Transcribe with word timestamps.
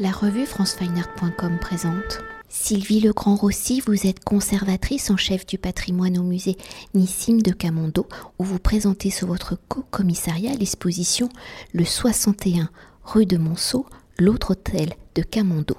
La 0.00 0.12
revue 0.12 0.46
francefineart.com 0.46 1.58
présente 1.58 2.20
Sylvie 2.48 3.00
Legrand-Rossi, 3.00 3.82
vous 3.84 4.06
êtes 4.06 4.22
conservatrice 4.22 5.10
en 5.10 5.16
chef 5.16 5.44
du 5.44 5.58
patrimoine 5.58 6.18
au 6.18 6.22
musée 6.22 6.56
Nissim 6.94 7.38
de 7.38 7.50
Camondo, 7.50 8.06
où 8.38 8.44
vous 8.44 8.60
présentez 8.60 9.10
sous 9.10 9.26
votre 9.26 9.58
co-commissariat 9.66 10.52
l'exposition 10.54 11.28
Le 11.74 11.84
61 11.84 12.70
rue 13.02 13.26
de 13.26 13.38
Monceau, 13.38 13.86
l'autre 14.20 14.52
hôtel 14.52 14.90
de 15.16 15.22
Camondo. 15.22 15.76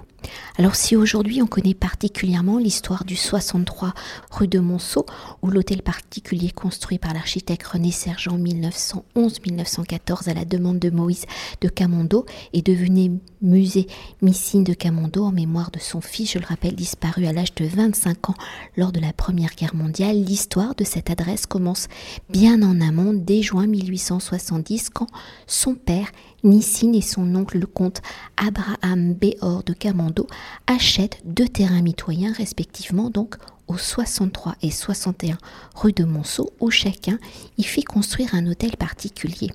Alors 0.58 0.76
si 0.76 0.96
aujourd'hui 0.96 1.42
on 1.42 1.48
connaît 1.48 1.74
particulièrement 1.74 2.58
l'histoire 2.58 3.06
du 3.06 3.16
63 3.16 3.94
rue 4.32 4.48
de 4.48 4.60
Monceau, 4.60 5.06
où 5.42 5.50
l'hôtel 5.50 5.82
particulier 5.82 6.52
construit 6.52 7.00
par 7.00 7.14
l'architecte 7.14 7.66
René 7.66 7.92
Sergent 7.92 8.38
1911-1914 8.38 10.30
à 10.30 10.34
la 10.34 10.46
demande 10.46 10.80
de 10.80 10.90
Moïse 10.90 11.26
de 11.62 11.70
Camondo 11.70 12.26
est 12.54 12.66
devenu 12.66 13.20
musée 13.42 13.88
Missine 14.22 14.64
de 14.64 14.74
Camondo 14.74 15.24
en 15.24 15.32
mémoire 15.32 15.72
de 15.72 15.80
son 15.80 16.02
fils, 16.02 16.34
je 16.34 16.40
le 16.40 16.46
rappelle, 16.46 16.76
disparu 16.76 17.26
à 17.26 17.34
l'âge 17.34 17.56
de 17.56 17.66
25 17.66 18.32
ans 18.32 18.36
lors 18.76 18.92
de 18.92 19.00
la 19.00 19.14
Première 19.14 19.56
Guerre 19.56 19.76
mondiale, 19.76 20.22
l'histoire 20.22 20.76
de 20.76 20.84
cette 20.84 21.10
adresse 21.10 21.46
commence 21.46 21.88
bien 22.30 22.62
en 22.62 22.82
amont 22.82 23.14
dès 23.14 23.42
juin 23.42 23.68
1870 23.68 24.90
quand 24.90 25.08
son 25.48 25.76
père 25.76 26.12
Nissine 26.44 26.96
et 26.96 27.02
son 27.02 27.36
oncle 27.36 27.58
le 27.58 27.68
comte 27.68 28.02
Abraham 28.38 29.14
Béor 29.14 29.64
de 29.64 29.74
Camando 29.74 30.28
achètent 30.68 31.22
deux 31.26 31.48
terrains 31.48 31.82
mitoyens 31.82 32.34
respectivement 32.34 33.10
donc 33.10 33.36
au 33.68 33.78
63 33.78 34.56
et 34.62 34.72
61 34.72 35.38
rue 35.76 35.94
de 35.94 36.04
Monceau 36.04 36.52
où 36.60 36.72
chacun 36.72 37.20
y 37.58 37.64
fit 37.64 37.84
construire 37.84 38.34
un 38.34 38.48
hôtel 38.48 38.76
particulier. 38.78 39.52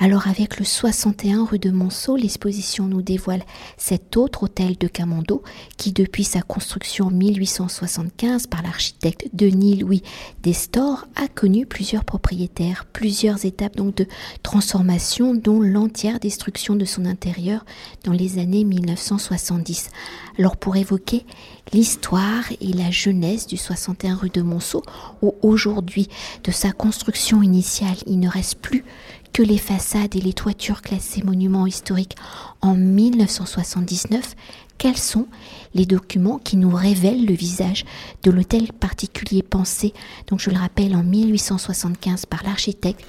Alors 0.00 0.28
avec 0.28 0.60
le 0.60 0.64
61 0.64 1.44
rue 1.44 1.58
de 1.58 1.72
Monceau, 1.72 2.14
l'exposition 2.14 2.86
nous 2.86 3.02
dévoile 3.02 3.42
cet 3.76 4.16
autre 4.16 4.44
hôtel 4.44 4.76
de 4.78 4.86
Camondo 4.86 5.42
qui 5.76 5.90
depuis 5.92 6.22
sa 6.22 6.40
construction 6.40 7.06
en 7.06 7.10
1875 7.10 8.46
par 8.46 8.62
l'architecte 8.62 9.28
Denis-Louis 9.32 10.04
Destor 10.40 11.08
a 11.16 11.26
connu 11.26 11.66
plusieurs 11.66 12.04
propriétaires, 12.04 12.84
plusieurs 12.84 13.44
étapes 13.44 13.76
donc 13.76 13.96
de 13.96 14.06
transformation 14.44 15.34
dont 15.34 15.60
l'entière 15.60 16.20
destruction 16.20 16.76
de 16.76 16.84
son 16.84 17.04
intérieur 17.04 17.64
dans 18.04 18.12
les 18.12 18.38
années 18.38 18.62
1970. 18.62 19.88
Alors 20.38 20.56
pour 20.56 20.76
évoquer 20.76 21.26
l'histoire 21.72 22.44
et 22.60 22.72
la 22.72 22.92
jeunesse 22.92 23.48
du 23.48 23.56
61 23.56 24.14
rue 24.14 24.30
de 24.30 24.42
Monceau 24.42 24.82
où 25.22 25.34
aujourd'hui 25.42 26.08
de 26.44 26.52
sa 26.52 26.70
construction 26.70 27.42
initiale 27.42 27.96
il 28.06 28.20
ne 28.20 28.28
reste 28.28 28.60
plus 28.60 28.84
que 29.32 29.42
les 29.42 29.58
façades 29.58 30.16
et 30.16 30.20
les 30.20 30.32
toitures 30.32 30.82
classées 30.82 31.22
monuments 31.22 31.66
historiques 31.66 32.16
en 32.60 32.74
1979, 32.74 34.34
quels 34.78 34.96
sont 34.96 35.26
les 35.74 35.86
documents 35.86 36.38
qui 36.38 36.56
nous 36.56 36.70
révèlent 36.70 37.26
le 37.26 37.34
visage 37.34 37.84
de 38.22 38.30
l'hôtel 38.30 38.72
particulier 38.72 39.42
pensé, 39.42 39.92
donc 40.28 40.40
je 40.40 40.50
le 40.50 40.56
rappelle 40.56 40.94
en 40.94 41.02
1875 41.02 42.26
par 42.26 42.42
l'architecte 42.44 43.04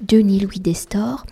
Denis 0.00 0.40
Louis 0.40 0.60
Destor. 0.60 1.24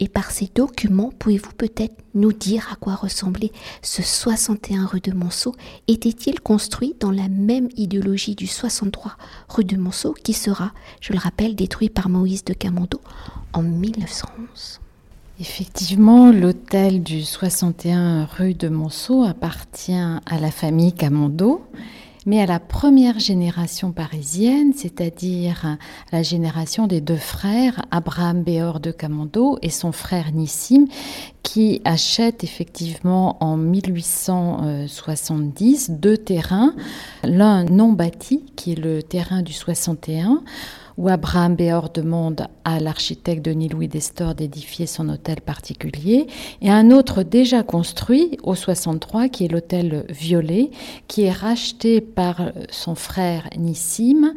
Et 0.00 0.08
par 0.08 0.30
ces 0.30 0.50
documents, 0.54 1.12
pouvez-vous 1.18 1.52
peut-être 1.52 1.94
nous 2.14 2.32
dire 2.32 2.68
à 2.72 2.76
quoi 2.76 2.94
ressemblait 2.94 3.52
ce 3.82 4.02
61 4.02 4.86
rue 4.86 5.00
de 5.00 5.12
Monceau? 5.12 5.54
Était-il 5.88 6.40
construit 6.40 6.96
dans 6.98 7.10
la 7.10 7.28
même 7.28 7.68
idéologie 7.76 8.34
du 8.34 8.46
63 8.46 9.16
rue 9.50 9.64
de 9.64 9.76
Monceau 9.76 10.14
qui 10.24 10.32
sera, 10.32 10.72
je 11.02 11.12
le 11.12 11.18
rappelle, 11.18 11.54
détruit 11.54 11.90
par 11.90 12.08
Moïse 12.08 12.44
de 12.44 12.54
Camondo 12.54 13.00
en 13.52 13.62
1911 13.62 14.80
Effectivement, 15.38 16.32
l'hôtel 16.32 17.02
du 17.02 17.22
61 17.22 18.24
rue 18.24 18.54
de 18.54 18.68
Monceau 18.68 19.24
appartient 19.24 19.92
à 19.92 20.38
la 20.38 20.50
famille 20.50 20.92
Camondo 20.92 21.62
mais 22.26 22.40
à 22.40 22.46
la 22.46 22.60
première 22.60 23.18
génération 23.18 23.90
parisienne, 23.92 24.72
c'est-à-dire 24.74 25.76
la 26.12 26.22
génération 26.22 26.86
des 26.86 27.00
deux 27.00 27.16
frères, 27.16 27.82
Abraham 27.90 28.42
Béor 28.42 28.78
de 28.80 28.90
Camondo 28.90 29.56
et 29.62 29.70
son 29.70 29.92
frère 29.92 30.30
Nissim, 30.32 30.84
qui 31.42 31.80
achètent 31.84 32.44
effectivement 32.44 33.42
en 33.42 33.56
1870 33.56 35.92
deux 35.92 36.18
terrains, 36.18 36.74
l'un 37.24 37.64
non 37.64 37.92
bâti, 37.92 38.44
qui 38.56 38.72
est 38.72 38.78
le 38.78 39.02
terrain 39.02 39.40
du 39.42 39.52
61, 39.52 40.42
où 41.00 41.08
Abraham 41.08 41.56
Béor 41.56 41.88
demande 41.88 42.46
à 42.66 42.78
l'architecte 42.78 43.42
Denis 43.42 43.70
Louis 43.70 43.88
Destor 43.88 44.34
d'édifier 44.34 44.84
son 44.84 45.08
hôtel 45.08 45.40
particulier, 45.40 46.26
et 46.60 46.68
un 46.68 46.90
autre 46.90 47.22
déjà 47.22 47.62
construit 47.62 48.36
au 48.42 48.54
63 48.54 49.28
qui 49.28 49.46
est 49.46 49.48
l'hôtel 49.48 50.04
Violet, 50.10 50.70
qui 51.08 51.22
est 51.22 51.32
racheté 51.32 52.02
par 52.02 52.52
son 52.68 52.94
frère 52.94 53.48
Nissim 53.56 54.34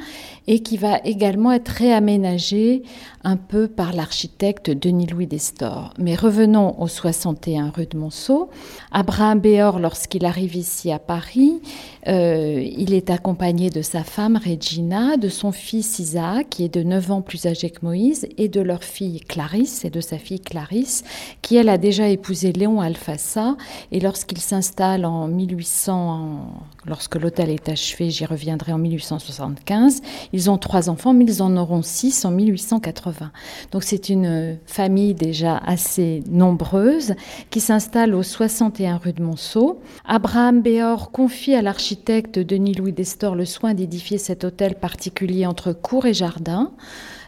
et 0.47 0.59
qui 0.59 0.77
va 0.77 0.99
également 1.03 1.51
être 1.51 1.67
réaménagé 1.67 2.83
un 3.23 3.37
peu 3.37 3.67
par 3.67 3.93
l'architecte 3.93 4.69
Denis 4.69 5.07
Louis 5.07 5.27
Destor. 5.27 5.93
Mais 5.97 6.15
revenons 6.15 6.79
au 6.81 6.87
61 6.87 7.71
rue 7.71 7.85
de 7.85 7.97
Monceau. 7.97 8.49
Abraham 8.91 9.39
Béor, 9.39 9.79
lorsqu'il 9.79 10.25
arrive 10.25 10.55
ici 10.55 10.91
à 10.91 10.99
Paris, 10.99 11.61
euh, 12.07 12.61
il 12.61 12.93
est 12.93 13.09
accompagné 13.09 13.69
de 13.69 13.81
sa 13.81 14.03
femme 14.03 14.37
Regina, 14.43 15.15
de 15.17 15.29
son 15.29 15.51
fils 15.51 15.99
Isaac, 15.99 16.52
qui 16.53 16.63
est 16.63 16.69
de 16.69 16.83
9 16.83 17.09
ans 17.09 17.21
plus 17.23 17.47
âgé 17.47 17.71
que 17.71 17.83
Moïse, 17.83 18.27
et 18.37 18.47
de 18.47 18.61
leur 18.61 18.83
fille 18.83 19.21
Clarisse, 19.21 19.85
et 19.85 19.89
de 19.89 20.01
sa 20.01 20.19
fille 20.19 20.39
Clarisse, 20.39 21.03
qui 21.41 21.55
elle 21.55 21.67
a 21.67 21.79
déjà 21.79 22.09
épousé 22.09 22.51
Léon 22.53 22.79
Alfassa. 22.79 23.57
Et 23.91 23.99
lorsqu'il 23.99 24.37
s'installe 24.37 25.03
en 25.05 25.27
1800, 25.27 26.51
lorsque 26.85 27.15
l'hôtel 27.15 27.49
est 27.49 27.69
achevé, 27.69 28.09
j'y 28.09 28.25
reviendrai 28.25 28.73
en 28.73 28.77
1875, 28.77 30.01
ils 30.33 30.49
ont 30.49 30.57
trois 30.57 30.89
enfants, 30.89 31.13
mais 31.13 31.25
ils 31.25 31.41
en 31.41 31.55
auront 31.57 31.81
six 31.81 32.25
en 32.25 32.31
1880. 32.31 33.31
Donc 33.71 33.83
c'est 33.83 34.09
une 34.09 34.57
famille 34.65 35.13
déjà 35.13 35.57
assez 35.57 36.23
nombreuse 36.29 37.13
qui 37.49 37.59
s'installe 37.59 38.15
au 38.15 38.23
61 38.23 38.97
rue 38.97 39.13
de 39.13 39.23
Monceau. 39.23 39.81
Abraham 40.05 40.61
Béor 40.61 41.11
confie 41.11 41.55
à 41.55 41.61
l'architecte 41.61 42.39
Denis-Louis 42.39 42.93
Destor 42.93 43.35
le 43.35 43.45
soin 43.45 43.73
d'édifier 43.73 44.17
cet 44.17 44.43
hôtel 44.43 44.75
particulier 44.75 45.45
entre 45.45 45.73
cour 45.73 46.05
et 46.05 46.13
jardin. 46.13 46.71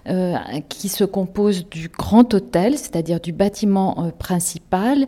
Euh, 0.07 0.35
qui 0.69 0.87
se 0.87 1.03
compose 1.03 1.67
du 1.67 1.89
grand 1.89 2.31
hôtel, 2.35 2.77
c'est-à-dire 2.77 3.19
du 3.19 3.33
bâtiment 3.33 4.03
euh, 4.05 4.11
principal, 4.11 5.07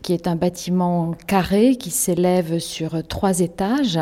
qui 0.00 0.14
est 0.14 0.26
un 0.26 0.36
bâtiment 0.36 1.12
carré 1.26 1.76
qui 1.76 1.90
s'élève 1.90 2.58
sur 2.58 3.06
trois 3.06 3.40
étages. 3.40 3.98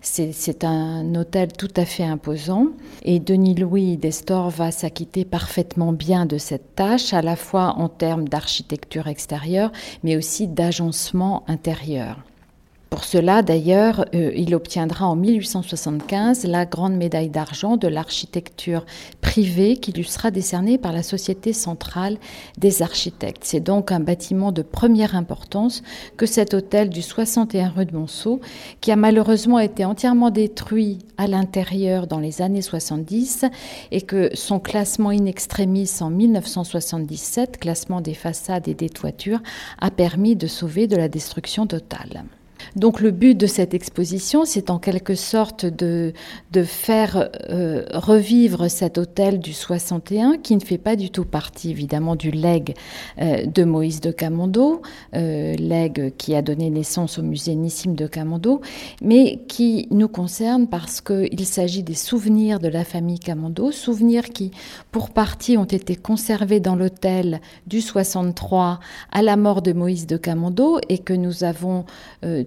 C'est 0.00 0.62
un 0.62 1.16
hôtel 1.16 1.52
tout 1.52 1.72
à 1.76 1.84
fait 1.84 2.04
imposant. 2.04 2.68
Et 3.02 3.18
Denis-Louis 3.18 3.96
Destor 3.96 4.50
va 4.50 4.70
s'acquitter 4.70 5.24
parfaitement 5.24 5.92
bien 5.92 6.26
de 6.26 6.38
cette 6.38 6.76
tâche, 6.76 7.12
à 7.12 7.20
la 7.20 7.34
fois 7.34 7.74
en 7.76 7.88
termes 7.88 8.28
d'architecture 8.28 9.08
extérieure, 9.08 9.72
mais 10.04 10.16
aussi 10.16 10.46
d'agencement 10.46 11.42
intérieur. 11.48 12.18
Pour 12.90 13.04
cela, 13.04 13.42
d'ailleurs, 13.42 14.06
euh, 14.14 14.32
il 14.34 14.54
obtiendra 14.54 15.06
en 15.06 15.14
1875 15.14 16.44
la 16.44 16.64
grande 16.64 16.96
médaille 16.96 17.28
d'argent 17.28 17.76
de 17.76 17.86
l'architecture 17.86 18.86
privée 19.20 19.76
qui 19.76 19.92
lui 19.92 20.04
sera 20.04 20.30
décernée 20.30 20.78
par 20.78 20.92
la 20.92 21.02
Société 21.02 21.52
centrale 21.52 22.16
des 22.56 22.80
architectes. 22.80 23.42
C'est 23.44 23.60
donc 23.60 23.92
un 23.92 24.00
bâtiment 24.00 24.52
de 24.52 24.62
première 24.62 25.14
importance 25.16 25.82
que 26.16 26.24
cet 26.24 26.54
hôtel 26.54 26.88
du 26.88 27.02
61 27.02 27.68
rue 27.68 27.84
de 27.84 27.94
Monceau, 27.94 28.40
qui 28.80 28.90
a 28.90 28.96
malheureusement 28.96 29.58
été 29.58 29.84
entièrement 29.84 30.30
détruit 30.30 30.98
à 31.18 31.26
l'intérieur 31.26 32.06
dans 32.06 32.20
les 32.20 32.40
années 32.40 32.62
70 32.62 33.44
et 33.90 34.00
que 34.00 34.30
son 34.34 34.60
classement 34.60 35.10
in 35.10 35.26
extremis 35.26 35.90
en 36.00 36.08
1977, 36.08 37.58
classement 37.58 38.00
des 38.00 38.14
façades 38.14 38.66
et 38.66 38.74
des 38.74 38.88
toitures, 38.88 39.42
a 39.78 39.90
permis 39.90 40.36
de 40.36 40.46
sauver 40.46 40.86
de 40.86 40.96
la 40.96 41.08
destruction 41.08 41.66
totale. 41.66 42.24
Donc 42.76 43.00
le 43.00 43.10
but 43.10 43.34
de 43.34 43.46
cette 43.46 43.74
exposition, 43.74 44.44
c'est 44.44 44.70
en 44.70 44.78
quelque 44.78 45.14
sorte 45.14 45.66
de, 45.66 46.12
faire 46.64 47.30
euh, 47.50 47.84
revivre 47.92 48.68
cet 48.68 48.98
hôtel 48.98 49.38
du 49.38 49.52
61 49.52 50.38
qui 50.38 50.56
ne 50.56 50.60
fait 50.60 50.78
pas 50.78 50.96
du 50.96 51.10
tout 51.10 51.24
partie 51.24 51.70
évidemment 51.70 52.16
du 52.16 52.30
legs 52.30 52.74
euh, 53.20 53.46
de 53.46 53.64
Moïse 53.64 54.00
de 54.00 54.10
Camondo, 54.10 54.82
euh, 55.14 55.54
legs 55.54 56.12
qui 56.18 56.34
a 56.34 56.42
donné 56.42 56.68
naissance 56.70 57.18
au 57.18 57.22
musée 57.22 57.54
Nissim 57.54 57.94
de 57.94 58.06
Camondo, 58.06 58.60
mais 59.02 59.40
qui 59.48 59.86
nous 59.90 60.08
concerne 60.08 60.66
parce 60.66 61.00
qu'il 61.00 61.46
s'agit 61.46 61.82
des 61.82 61.94
souvenirs 61.94 62.58
de 62.58 62.68
la 62.68 62.84
famille 62.84 63.20
Camondo, 63.20 63.70
souvenirs 63.70 64.30
qui 64.30 64.50
pour 64.90 65.10
partie 65.10 65.56
ont 65.56 65.64
été 65.64 65.94
conservés 65.96 66.60
dans 66.60 66.74
l'hôtel 66.74 67.40
du 67.66 67.80
63 67.80 68.80
à 69.12 69.22
la 69.22 69.36
mort 69.36 69.62
de 69.62 69.72
Moïse 69.72 70.06
de 70.06 70.16
Camondo 70.16 70.78
et 70.88 70.98
que 70.98 71.12
nous 71.12 71.44
avons 71.44 71.84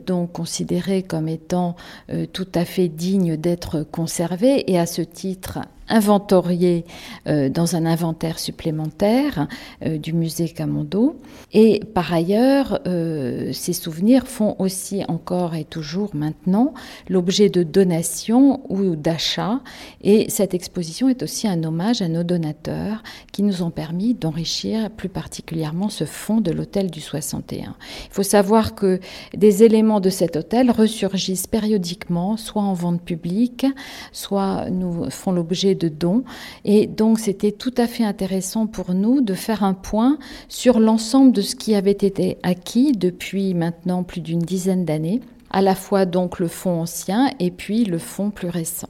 donc 0.05 0.33
considéré 0.33 1.03
comme 1.03 1.27
étant 1.27 1.75
euh, 2.09 2.25
tout 2.25 2.47
à 2.55 2.65
fait 2.65 2.87
digne 2.87 3.37
d'être 3.37 3.83
conservé. 3.83 4.69
Et 4.71 4.79
à 4.79 4.85
ce 4.85 5.01
titre 5.01 5.59
inventoriés 5.91 6.85
dans 7.25 7.75
un 7.75 7.85
inventaire 7.85 8.39
supplémentaire 8.39 9.47
du 9.85 10.13
musée 10.13 10.49
Camondo. 10.49 11.17
Et 11.53 11.81
par 11.93 12.11
ailleurs, 12.13 12.79
ces 12.85 13.73
souvenirs 13.73 14.27
font 14.27 14.55
aussi 14.57 15.03
encore 15.07 15.53
et 15.53 15.65
toujours 15.65 16.15
maintenant 16.15 16.73
l'objet 17.09 17.49
de 17.49 17.63
donations 17.63 18.61
ou 18.69 18.95
d'achats. 18.95 19.61
Et 20.01 20.29
cette 20.29 20.53
exposition 20.53 21.09
est 21.09 21.21
aussi 21.21 21.47
un 21.47 21.63
hommage 21.63 22.01
à 22.01 22.07
nos 22.07 22.23
donateurs 22.23 23.03
qui 23.31 23.43
nous 23.43 23.61
ont 23.61 23.69
permis 23.69 24.13
d'enrichir 24.13 24.89
plus 24.89 25.09
particulièrement 25.09 25.89
ce 25.89 26.05
fonds 26.05 26.41
de 26.41 26.51
l'hôtel 26.51 26.89
du 26.89 27.01
61. 27.01 27.75
Il 28.05 28.13
faut 28.13 28.23
savoir 28.23 28.75
que 28.75 28.99
des 29.35 29.63
éléments 29.63 29.99
de 29.99 30.09
cet 30.09 30.35
hôtel 30.35 30.71
ressurgissent 30.71 31.47
périodiquement, 31.47 32.37
soit 32.37 32.61
en 32.61 32.73
vente 32.73 33.01
publique, 33.01 33.65
soit 34.11 34.69
nous 34.69 35.09
font 35.09 35.31
l'objet 35.31 35.75
de. 35.85 36.23
Et 36.65 36.87
donc 36.87 37.19
c'était 37.19 37.51
tout 37.51 37.73
à 37.77 37.87
fait 37.87 38.03
intéressant 38.03 38.67
pour 38.67 38.93
nous 38.93 39.21
de 39.21 39.33
faire 39.33 39.63
un 39.63 39.73
point 39.73 40.17
sur 40.49 40.79
l'ensemble 40.79 41.31
de 41.31 41.41
ce 41.41 41.55
qui 41.55 41.75
avait 41.75 41.91
été 41.91 42.37
acquis 42.43 42.93
depuis 42.93 43.53
maintenant 43.53 44.03
plus 44.03 44.21
d'une 44.21 44.39
dizaine 44.39 44.85
d'années, 44.85 45.21
à 45.49 45.61
la 45.61 45.75
fois 45.75 46.05
donc 46.05 46.39
le 46.39 46.47
fonds 46.47 46.81
ancien 46.81 47.29
et 47.39 47.51
puis 47.51 47.85
le 47.85 47.97
fonds 47.97 48.31
plus 48.31 48.49
récent. 48.49 48.89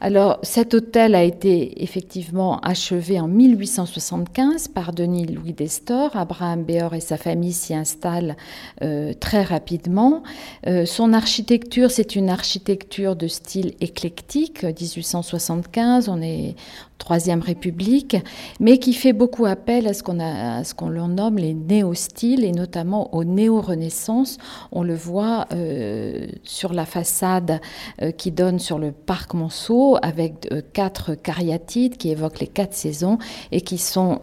Alors 0.00 0.38
cet 0.42 0.74
hôtel 0.74 1.14
a 1.14 1.22
été 1.22 1.82
effectivement 1.82 2.58
achevé 2.60 3.18
en 3.18 3.28
1875 3.28 4.68
par 4.68 4.92
Denis 4.92 5.26
Louis 5.26 5.52
Destor. 5.52 6.16
Abraham 6.16 6.64
Béor 6.64 6.94
et 6.94 7.00
sa 7.00 7.16
famille 7.16 7.52
s'y 7.52 7.74
installent 7.74 8.36
euh, 8.82 9.14
très 9.14 9.42
rapidement. 9.42 10.22
Euh, 10.66 10.84
son 10.84 11.12
architecture, 11.12 11.90
c'est 11.90 12.14
une 12.14 12.28
architecture 12.28 13.16
de 13.16 13.26
style 13.26 13.74
éclectique, 13.80 14.64
1875. 14.64 16.08
On 16.08 16.20
est 16.20 16.56
Troisième 16.98 17.40
République, 17.40 18.16
mais 18.58 18.78
qui 18.78 18.92
fait 18.92 19.12
beaucoup 19.12 19.46
appel 19.46 19.86
à 19.86 19.94
ce 19.94 20.02
qu'on 20.02 20.18
a, 20.18 20.64
ce 20.64 20.74
qu'on 20.74 20.90
nomme 20.90 21.36
les 21.36 21.54
néo-styles 21.54 22.42
et 22.42 22.52
notamment 22.52 23.14
aux 23.14 23.24
néo-renaissance. 23.24 24.38
On 24.72 24.82
le 24.82 24.94
voit 24.94 25.46
euh, 25.52 26.26
sur 26.42 26.72
la 26.72 26.86
façade 26.86 27.60
euh, 28.02 28.10
qui 28.12 28.30
donne 28.30 28.58
sur 28.58 28.78
le 28.78 28.92
parc 28.92 29.34
Monceau 29.34 29.98
avec 30.02 30.48
euh, 30.52 30.62
quatre 30.72 31.14
cariatides 31.14 31.96
qui 31.96 32.10
évoquent 32.10 32.40
les 32.40 32.46
quatre 32.46 32.74
saisons 32.74 33.18
et 33.52 33.60
qui 33.60 33.78
sont 33.78 34.18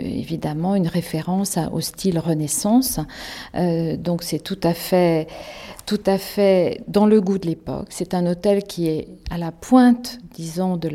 évidemment 0.00 0.74
une 0.74 0.88
référence 0.88 1.58
au 1.72 1.80
style 1.80 2.18
Renaissance. 2.18 3.00
donc 3.54 4.22
c'est 4.22 4.38
tout 4.38 4.58
à 4.62 4.74
fait 4.74 5.26
tout 5.86 6.02
à 6.06 6.18
fait 6.18 6.82
dans 6.88 7.06
le 7.06 7.20
goût 7.20 7.38
de 7.38 7.46
l'époque. 7.46 7.86
C'est 7.90 8.12
un 8.12 8.26
hôtel 8.26 8.64
qui 8.64 8.88
est 8.88 9.08
à 9.30 9.38
la 9.38 9.52
pointe, 9.52 10.18
disons, 10.34 10.76
de 10.76 10.90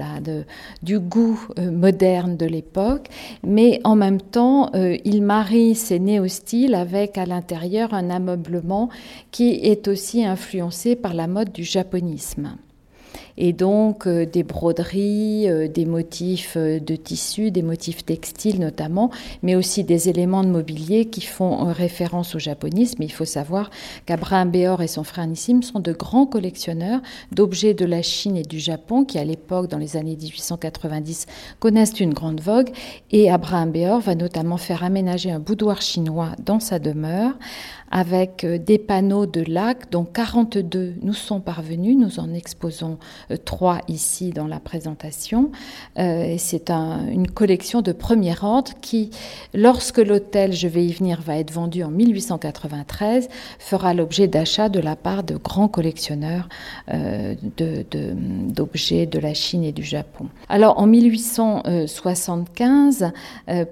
du 0.83 0.99
goût 0.99 1.47
euh, 1.57 1.71
moderne 1.71 2.35
de 2.35 2.45
l'époque, 2.45 3.07
mais 3.43 3.79
en 3.85 3.95
même 3.95 4.21
temps, 4.21 4.69
euh, 4.75 4.97
il 5.05 5.23
marie 5.23 5.75
ses 5.75 5.99
néo-styles 5.99 6.75
avec 6.75 7.17
à 7.17 7.25
l'intérieur 7.25 7.93
un 7.93 8.09
ameublement 8.09 8.89
qui 9.31 9.53
est 9.53 9.88
aussi 9.88 10.25
influencé 10.25 10.95
par 10.95 11.13
la 11.13 11.27
mode 11.27 11.51
du 11.51 11.63
japonisme 11.63 12.57
et 13.37 13.53
donc 13.53 14.07
euh, 14.07 14.25
des 14.25 14.43
broderies, 14.43 15.49
euh, 15.49 15.67
des 15.67 15.85
motifs 15.85 16.53
euh, 16.57 16.79
de 16.79 16.95
tissu, 16.95 17.51
des 17.51 17.61
motifs 17.61 18.05
textiles 18.05 18.59
notamment, 18.59 19.11
mais 19.43 19.55
aussi 19.55 19.83
des 19.83 20.09
éléments 20.09 20.43
de 20.43 20.49
mobilier 20.49 21.05
qui 21.05 21.21
font 21.21 21.71
référence 21.71 22.35
au 22.35 22.39
japonisme. 22.39 23.01
Il 23.03 23.11
faut 23.11 23.25
savoir 23.25 23.69
qu'Abraham 24.05 24.51
Béor 24.51 24.81
et 24.81 24.87
son 24.87 25.03
frère 25.03 25.27
Nissim 25.27 25.61
sont 25.61 25.79
de 25.79 25.91
grands 25.91 26.25
collectionneurs 26.25 27.01
d'objets 27.31 27.73
de 27.73 27.85
la 27.85 28.01
Chine 28.01 28.37
et 28.37 28.43
du 28.43 28.59
Japon 28.59 29.05
qui, 29.05 29.17
à 29.17 29.23
l'époque, 29.23 29.67
dans 29.67 29.77
les 29.77 29.97
années 29.97 30.15
1890, 30.15 31.25
connaissent 31.59 31.99
une 31.99 32.13
grande 32.13 32.41
vogue. 32.41 32.69
Et 33.11 33.31
Abraham 33.31 33.71
Béor 33.71 33.99
va 33.99 34.15
notamment 34.15 34.57
faire 34.57 34.83
aménager 34.83 35.31
un 35.31 35.39
boudoir 35.39 35.81
chinois 35.81 36.31
dans 36.43 36.59
sa 36.59 36.79
demeure 36.79 37.33
avec 37.91 38.45
des 38.45 38.77
panneaux 38.77 39.25
de 39.25 39.41
lac, 39.41 39.91
dont 39.91 40.05
42 40.05 40.95
nous 41.01 41.13
sont 41.13 41.41
parvenus. 41.41 41.97
Nous 41.97 42.19
en 42.19 42.33
exposons 42.33 42.97
euh, 43.29 43.35
trois 43.38 43.81
ici 43.88 44.31
dans 44.31 44.47
la 44.47 44.59
présentation. 44.59 45.51
Euh, 45.99 46.35
c'est 46.38 46.71
une 46.71 47.27
collection 47.27 47.81
de 47.81 47.91
premier 47.91 48.33
ordre 48.41 48.71
qui, 48.81 49.11
lorsque 49.53 49.97
l'hôtel, 49.97 50.53
je 50.53 50.67
vais 50.67 50.85
y 50.85 50.93
venir, 50.93 51.21
va 51.21 51.38
être 51.38 51.51
vendu 51.51 51.83
en 51.83 51.89
1893, 51.89 53.27
fera 53.59 53.93
l'objet 53.93 54.27
d'achat 54.27 54.69
de 54.69 54.79
la 54.79 54.95
part 54.95 55.23
de 55.23 55.35
grands 55.35 55.67
collectionneurs 55.67 56.47
euh, 56.93 57.35
d'objets 57.57 59.05
de, 59.05 59.19
la 59.19 59.33
Chine 59.33 59.63
et 59.63 59.71
du 59.71 59.83
Japon. 59.83 60.27
Alors 60.49 60.79
en 60.79 60.88
1875, 60.88 63.11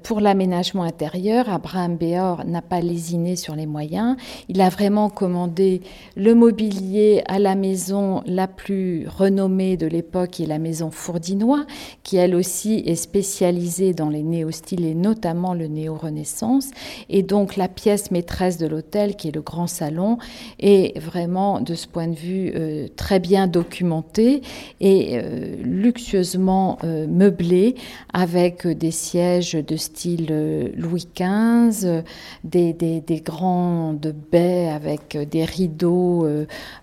pour 0.04 0.22
l'aménagement 0.22 0.84
intérieur, 0.84 1.50
Abraham 1.50 1.96
Béor 1.96 2.46
n'a 2.46 2.62
pas 2.62 2.82
lésiné 2.82 3.36
sur 3.36 3.56
les 3.56 3.66
moyens. 3.66 4.09
Il 4.48 4.62
a 4.62 4.70
vraiment 4.70 5.10
commandé 5.10 5.82
le 6.16 6.36
mobilier 6.36 7.24
à 7.28 7.40
la 7.40 7.56
maison 7.56 8.22
la 8.26 8.48
plus 8.48 9.08
renommée 9.08 9.78
de 9.78 9.88
l'époque, 9.88 10.32
qui 10.32 10.44
est 10.44 10.48
la 10.48 10.60
maison 10.60 10.92
Fourdinois, 10.92 11.66
qui 12.04 12.18
elle 12.18 12.36
aussi 12.36 12.84
est 12.86 12.96
spécialisée 12.96 13.94
dans 13.94 14.10
les 14.10 14.24
néo-styles 14.24 14.86
et 14.86 14.96
notamment 14.96 15.54
le 15.54 15.68
néo-renaissance. 15.68 16.70
Et 17.10 17.24
donc 17.24 17.56
la 17.56 17.68
pièce 17.68 18.12
maîtresse 18.12 18.58
de 18.58 18.68
l'hôtel, 18.68 19.16
qui 19.16 19.30
est 19.30 19.36
le 19.36 19.42
grand 19.42 19.68
salon, 19.68 20.18
est 20.60 20.98
vraiment 21.00 21.62
de 21.62 21.74
ce 21.76 21.88
point 21.88 22.08
de 22.08 22.16
vue 22.16 22.52
euh, 22.56 22.88
très 22.96 23.20
bien 23.20 23.48
documentée 23.48 24.42
et 24.80 25.12
euh, 25.14 25.56
luxueusement 25.64 26.78
euh, 26.84 27.08
meublée 27.08 27.76
avec 28.14 28.68
des 28.68 28.92
sièges 28.92 29.54
de 29.54 29.76
style 29.76 30.74
Louis 30.76 31.08
XV, 31.16 32.04
des, 32.44 32.74
des, 32.74 33.02
des 33.02 33.22
grandes 34.00 34.16
baies 34.32 34.70
avec 34.70 35.18
des 35.30 35.46
rideaux 35.46 36.28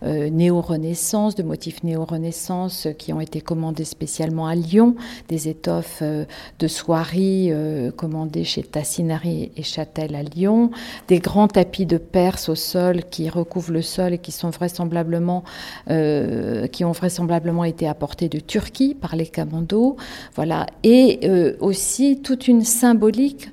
néo-renaissance, 0.03 1.35
de 1.35 1.43
motifs 1.43 1.83
néo-renaissance 1.83 2.89
qui 2.99 3.13
ont 3.13 3.21
été 3.21 3.41
commandées 3.41 3.85
spécialement 3.85 4.47
à 4.47 4.55
Lyon, 4.55 4.97
des 5.29 5.49
étoffes 5.49 6.01
euh, 6.03 6.25
de 6.59 6.69
soierie 6.69 7.49
euh, 7.51 7.91
commandées 7.91 8.45
chez 8.45 8.63
Tassinari 8.63 9.53
et 9.57 9.63
Châtel 9.63 10.15
à 10.15 10.23
Lyon, 10.23 10.71
des 11.09 11.19
grands 11.19 11.49
tapis 11.49 11.87
de 11.87 11.99
Perse 11.99 12.49
au 12.49 12.55
sol 12.55 13.05
qui 13.11 13.29
recouvrent 13.29 13.73
le 13.73 13.83
sol 13.83 14.15
et 14.15 14.19
qui 14.19 14.33
sont 14.33 14.51
vraisemblablement, 14.51 15.45
euh, 15.91 16.67
qui 16.67 16.85
ont 16.85 16.93
vraisemblablement 16.93 17.65
été 17.65 17.87
apportés 17.87 18.29
de 18.29 18.39
Turquie 18.39 18.95
par 18.95 19.17
les 19.17 19.27
commandos, 19.27 19.97
voilà, 20.35 20.67
et 20.83 21.21
aussi 21.61 22.21
toute 22.23 22.49
une 22.49 22.63
symbolique 22.63 23.51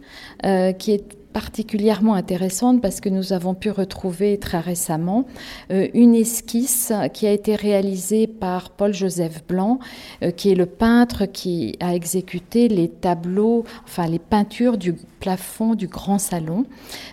qui 0.80 0.92
est 0.92 1.23
particulièrement 1.34 2.14
intéressante 2.14 2.82
parce 2.82 3.02
que 3.02 3.10
nous 3.10 3.34
avons 3.34 3.56
pu 3.56 3.72
retrouver 3.72 4.38
très 4.38 4.60
récemment 4.60 5.26
euh, 5.72 5.88
une 5.94 6.16
esquisse 6.16 6.94
qui 7.14 7.28
a 7.28 7.32
été 7.32 7.56
réalisée 7.56 8.28
par 8.28 8.70
Paul-Joseph 8.70 9.46
Blanc, 9.48 9.80
euh, 10.22 10.32
qui 10.32 10.52
est 10.52 10.56
le 10.56 10.68
peintre 10.68 11.26
qui 11.26 11.76
a 11.80 11.96
exécuté 11.96 12.68
les 12.68 12.88
tableaux, 12.88 13.66
enfin 13.84 14.08
les 14.08 14.20
peintures 14.20 14.78
du 14.78 14.94
plafond 15.20 15.74
du 15.76 15.88
grand 15.88 16.20
salon. 16.20 16.66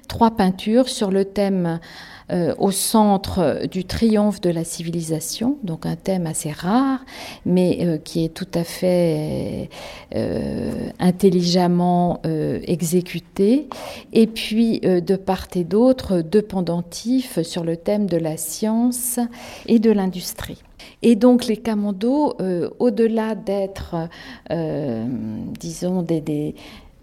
Trois 0.07 0.33
peintures 0.33 0.89
sur 0.89 1.11
le 1.11 1.25
thème 1.25 1.81
euh, 2.33 2.55
au 2.59 2.71
centre 2.71 3.67
du 3.67 3.85
triomphe 3.85 4.41
de 4.41 4.51
la 4.51 4.63
civilisation, 4.63 5.59
donc 5.65 5.85
un 5.85 5.97
thème 5.97 6.27
assez 6.27 6.53
rare, 6.53 7.05
mais 7.45 7.79
euh, 7.81 7.99
qui 7.99 8.25
est 8.25 8.33
tout 8.33 8.47
à 8.55 8.63
fait 8.63 9.69
euh, 10.15 10.91
intelligemment 11.01 12.21
exécuté. 12.23 13.69
Et 14.13 14.27
puis, 14.27 14.81
de 14.81 15.17
part 15.17 15.49
et 15.55 15.65
d'autre, 15.65 16.21
deux 16.21 16.43
pendentifs 16.43 17.43
sur 17.43 17.65
le 17.65 17.77
thème 17.77 18.07
de 18.07 18.17
la 18.17 18.37
science 18.37 19.19
et 19.67 19.79
de 19.79 19.91
l'industrie. 19.91 20.63
Et 21.03 21.17
donc 21.17 21.47
les 21.47 21.57
commandos, 21.57 22.37
au-delà 22.79 23.35
d'être, 23.35 24.09
disons, 25.59 26.03
des, 26.03 26.55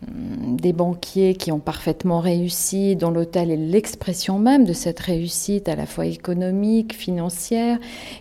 des 0.05 0.73
banquiers 0.73 1.33
qui 1.33 1.51
ont 1.51 1.59
parfaitement 1.59 2.19
réussi, 2.19 2.95
dont 2.95 3.09
l'hôtel 3.09 3.49
est 3.49 3.57
l'expression 3.57 4.37
même 4.37 4.63
de 4.63 4.73
cette 4.73 4.99
réussite 4.99 5.67
à 5.67 5.75
la 5.75 5.87
fois 5.87 6.05
économique, 6.05 6.93
financière, 6.93 7.79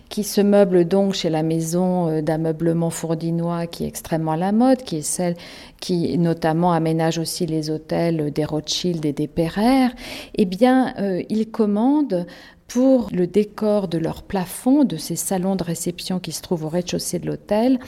qui 0.09 0.23
se 0.23 0.41
meuble 0.41 0.85
donc 0.85 1.13
chez 1.13 1.29
la 1.29 1.43
maison 1.43 2.07
euh, 2.07 2.21
d'ameublement 2.21 2.89
fourdinois 2.89 3.67
qui 3.67 3.83
est 3.83 3.87
extrêmement 3.87 4.31
à 4.31 4.37
la 4.37 4.51
mode, 4.51 4.81
qui 4.81 4.97
est 4.97 5.01
celle 5.01 5.35
qui 5.79 6.17
notamment 6.17 6.71
aménage 6.71 7.19
aussi 7.19 7.45
les 7.45 7.69
hôtels 7.69 8.31
des 8.31 8.45
Rothschild 8.45 9.05
et 9.05 9.13
des 9.13 9.27
Pereire, 9.27 9.91
eh 10.35 10.45
bien, 10.45 10.95
euh, 10.97 11.21
il 11.29 11.51
commande 11.51 12.25
pour 12.67 13.09
le 13.13 13.27
décor 13.27 13.87
de 13.87 13.97
leur 13.97 14.23
plafond, 14.23 14.83
de 14.83 14.97
ces 14.97 15.15
salons 15.15 15.55
de 15.55 15.63
réception 15.63 16.19
qui 16.19 16.33
se 16.33 16.41
trouvent 16.41 16.65
au 16.65 16.69
rez-de-chaussée 16.69 17.19
de 17.19 17.25
l'hôtel, 17.25 17.79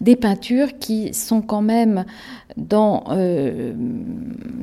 des 0.00 0.16
peintures 0.16 0.78
qui 0.78 1.14
sont 1.14 1.40
quand 1.40 1.62
même 1.62 2.04
euh, 2.72 3.72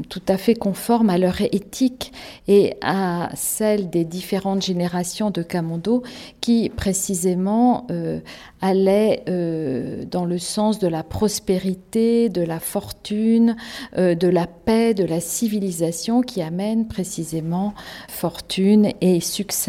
tout 0.09 0.21
à 0.27 0.37
fait 0.37 0.55
conformes 0.55 1.09
à 1.09 1.17
leur 1.17 1.41
éthique 1.41 2.11
et 2.47 2.75
à 2.81 3.29
celle 3.35 3.89
des 3.89 4.03
différentes 4.03 4.61
générations 4.61 5.29
de 5.29 5.41
Camondo 5.41 6.03
qui 6.41 6.69
précisément 6.69 7.87
euh, 7.91 8.19
allaient 8.61 9.23
euh, 9.29 10.03
dans 10.09 10.25
le 10.25 10.37
sens 10.37 10.79
de 10.79 10.87
la 10.87 11.03
prospérité, 11.03 12.29
de 12.29 12.41
la 12.41 12.59
fortune, 12.59 13.55
de 13.97 14.27
la 14.27 14.47
paix, 14.47 14.93
de 14.93 15.05
la 15.05 15.19
civilisation 15.19 16.21
qui 16.21 16.41
amène 16.41 16.87
précisément 16.87 17.73
fortune 18.09 18.91
et 19.01 19.19
succès. 19.19 19.60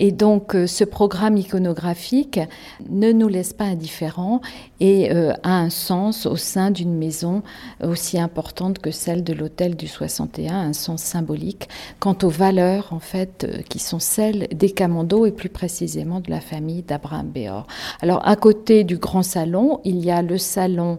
Et 0.00 0.12
donc 0.12 0.54
euh, 0.54 0.66
ce 0.66 0.82
programme 0.82 1.36
iconographique 1.36 2.40
ne 2.88 3.12
nous 3.12 3.28
laisse 3.28 3.52
pas 3.52 3.64
indifférents 3.64 4.40
et 4.80 5.12
euh, 5.12 5.32
a 5.42 5.58
un 5.58 5.68
sens 5.68 6.26
au 6.26 6.36
sein 6.36 6.70
d'une 6.70 6.96
maison 6.96 7.42
aussi 7.82 8.18
importante 8.18 8.78
que 8.78 8.90
celle 8.90 9.22
de 9.22 9.34
l'hôtel 9.34 9.76
du 9.76 9.86
61, 9.86 10.54
un 10.54 10.72
sens 10.72 11.02
symbolique 11.02 11.68
quant 11.98 12.16
aux 12.22 12.30
valeurs 12.30 12.92
en 12.92 12.98
fait 12.98 13.44
euh, 13.44 13.62
qui 13.68 13.78
sont 13.78 13.98
celles 13.98 14.48
des 14.54 14.70
Camondo 14.70 15.26
et 15.26 15.32
plus 15.32 15.50
précisément 15.50 16.20
de 16.20 16.30
la 16.30 16.40
famille 16.40 16.82
d'Abraham 16.82 17.28
Béor. 17.28 17.66
Alors 18.00 18.26
à 18.26 18.36
côté 18.36 18.84
du 18.84 18.96
grand 18.96 19.22
salon, 19.22 19.80
il 19.84 20.02
y 20.02 20.10
a 20.10 20.22
le 20.22 20.38
salon 20.38 20.98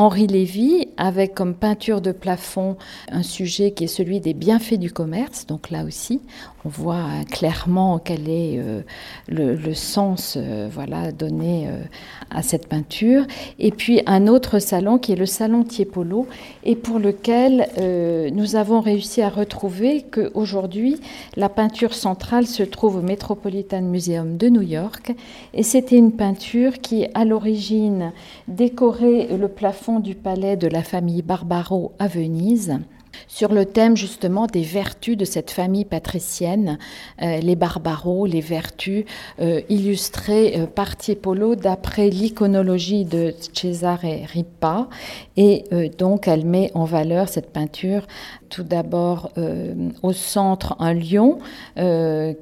Henri 0.00 0.26
Lévy, 0.26 0.88
avec 0.96 1.34
comme 1.34 1.54
peinture 1.54 2.00
de 2.00 2.10
plafond 2.10 2.78
un 3.10 3.22
sujet 3.22 3.72
qui 3.72 3.84
est 3.84 3.86
celui 3.86 4.20
des 4.20 4.32
bienfaits 4.32 4.78
du 4.78 4.90
commerce. 4.90 5.46
Donc 5.46 5.68
là 5.68 5.84
aussi, 5.84 6.22
on 6.64 6.68
voit 6.68 7.24
clairement 7.30 7.98
quel 7.98 8.28
est 8.28 8.58
euh, 8.58 8.82
le, 9.28 9.74
sens 9.74 10.36
euh, 10.36 10.68
voilà, 10.70 11.10
donné 11.12 11.68
euh, 11.68 11.82
à 12.30 12.42
cette 12.42 12.66
peinture. 12.68 13.24
Et 13.58 13.70
puis 13.70 14.02
un 14.06 14.26
autre 14.26 14.58
salon 14.58 14.98
qui 14.98 15.12
est 15.12 15.16
le 15.16 15.26
salon 15.26 15.64
Tiepolo, 15.64 16.26
et 16.64 16.76
pour 16.76 16.98
lequel 16.98 17.68
nous 18.32 18.56
avons 18.56 18.80
réussi 18.80 19.22
à 19.22 19.28
retrouver 19.28 20.02
qu'aujourd'hui, 20.02 21.00
la 21.36 21.48
peinture 21.48 21.94
centrale 21.94 22.46
se 22.46 22.62
trouve 22.62 22.96
au 22.96 23.02
Metropolitan 23.02 23.82
Museum 23.82 24.36
de 24.36 24.48
New 24.48 24.62
York. 24.62 25.14
Et 25.54 25.62
c'était 25.62 25.96
une 25.96 26.12
peinture 26.12 26.80
qui, 26.80 27.06
à 27.14 27.24
l'origine, 27.24 28.12
décorait 28.48 29.28
le 29.36 29.48
plafond 29.48 30.00
du 30.00 30.14
palais 30.14 30.56
de 30.56 30.68
la 30.68 30.82
famille 30.82 31.22
Barbaro 31.22 31.92
à 31.98 32.06
Venise 32.06 32.78
sur 33.28 33.52
le 33.52 33.64
thème 33.64 33.96
justement 33.96 34.46
des 34.46 34.62
vertus 34.62 35.16
de 35.16 35.24
cette 35.24 35.50
famille 35.50 35.84
patricienne, 35.84 36.78
euh, 37.22 37.38
les 37.40 37.56
barbaros, 37.56 38.26
les 38.26 38.40
vertus 38.40 39.04
euh, 39.40 39.60
illustrées 39.68 40.54
euh, 40.56 40.66
par 40.66 40.96
Tiepolo 40.96 41.54
d'après 41.54 42.10
l'iconologie 42.10 43.04
de 43.04 43.34
Cesare 43.52 44.00
Ripa. 44.32 44.88
Et 45.36 45.64
donc 45.98 46.28
elle 46.28 46.44
met 46.44 46.70
en 46.74 46.84
valeur 46.84 47.28
cette 47.28 47.50
peinture 47.50 48.06
tout 48.50 48.62
d'abord 48.62 49.30
au 50.02 50.12
centre 50.12 50.76
un 50.78 50.92
lion 50.92 51.38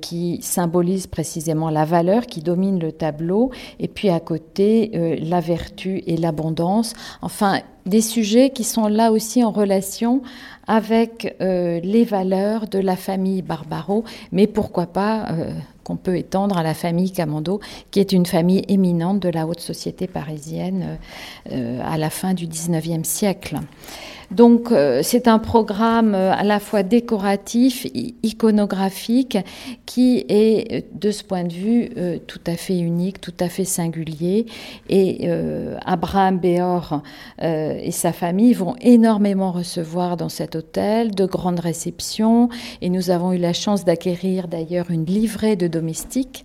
qui 0.00 0.40
symbolise 0.42 1.06
précisément 1.06 1.70
la 1.70 1.84
valeur 1.84 2.26
qui 2.26 2.40
domine 2.40 2.78
le 2.78 2.92
tableau, 2.92 3.50
et 3.78 3.88
puis 3.88 4.08
à 4.08 4.20
côté 4.20 5.18
la 5.22 5.40
vertu 5.40 6.02
et 6.06 6.16
l'abondance. 6.16 6.94
Enfin, 7.22 7.60
des 7.88 8.02
sujets 8.02 8.50
qui 8.50 8.64
sont 8.64 8.86
là 8.86 9.10
aussi 9.12 9.42
en 9.42 9.50
relation 9.50 10.22
avec 10.66 11.34
euh, 11.40 11.80
les 11.82 12.04
valeurs 12.04 12.68
de 12.68 12.78
la 12.78 12.94
famille 12.94 13.42
Barbaro, 13.42 14.04
mais 14.30 14.46
pourquoi 14.46 14.86
pas 14.86 15.30
euh, 15.30 15.52
qu'on 15.82 15.96
peut 15.96 16.18
étendre 16.18 16.58
à 16.58 16.62
la 16.62 16.74
famille 16.74 17.10
Camando, 17.10 17.60
qui 17.90 18.00
est 18.00 18.12
une 18.12 18.26
famille 18.26 18.62
éminente 18.68 19.20
de 19.20 19.30
la 19.30 19.46
haute 19.46 19.60
société 19.60 20.06
parisienne 20.06 20.98
euh, 21.50 21.80
à 21.82 21.96
la 21.96 22.10
fin 22.10 22.34
du 22.34 22.46
XIXe 22.46 23.08
siècle. 23.08 23.58
Donc 24.30 24.72
euh, 24.72 25.00
c'est 25.02 25.26
un 25.26 25.38
programme 25.38 26.14
euh, 26.14 26.32
à 26.32 26.44
la 26.44 26.60
fois 26.60 26.82
décoratif, 26.82 27.86
iconographique, 28.22 29.38
qui 29.86 30.24
est 30.28 30.72
euh, 30.72 30.80
de 30.92 31.10
ce 31.10 31.24
point 31.24 31.44
de 31.44 31.52
vue 31.52 31.90
tout 32.26 32.40
à 32.46 32.56
fait 32.56 32.78
unique, 32.78 33.20
tout 33.20 33.34
à 33.40 33.48
fait 33.48 33.64
singulier. 33.64 34.46
Et 34.88 35.28
Abraham 35.84 36.38
Béor 36.38 37.02
et 37.40 37.90
sa 37.90 38.12
famille 38.12 38.52
vont 38.52 38.74
énormément 38.80 39.52
recevoir 39.52 40.16
dans 40.16 40.28
cet 40.28 40.56
hôtel 40.56 41.14
de 41.14 41.24
grandes 41.24 41.60
réceptions. 41.60 42.48
Et 42.80 42.90
nous 42.90 43.10
avons 43.10 43.32
eu 43.32 43.38
la 43.38 43.52
chance 43.52 43.84
d'acquérir 43.84 44.48
d'ailleurs 44.48 44.90
une 44.90 45.04
livrée 45.04 45.56
de 45.56 45.66
domestiques 45.66 46.44